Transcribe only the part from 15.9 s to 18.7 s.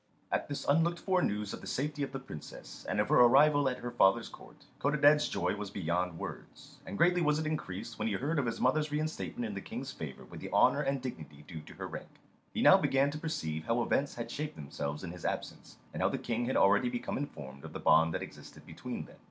and how the King had already become informed of the bond that existed